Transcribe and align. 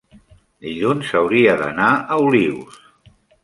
dilluns 0.67 1.11
hauria 1.21 1.55
d'anar 1.61 1.93
a 2.17 2.21
Olius. 2.25 2.85